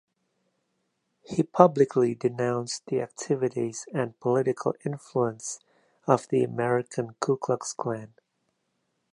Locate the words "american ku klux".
6.43-7.71